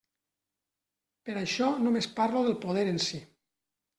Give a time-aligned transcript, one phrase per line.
[1.27, 3.23] Per això només parlo del poder en si.